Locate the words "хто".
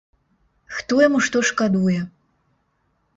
0.77-0.93